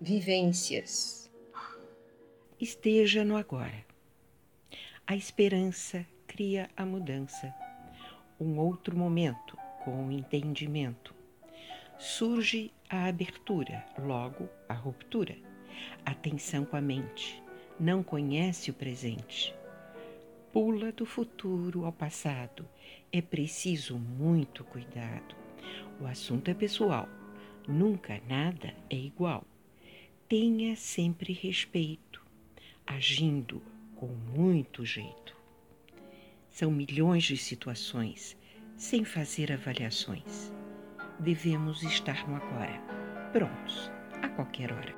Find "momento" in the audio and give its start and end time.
8.96-9.58